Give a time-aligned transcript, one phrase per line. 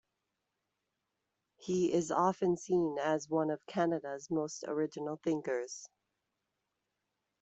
[1.57, 5.87] He is often seen as one of Canada's most original thinkers.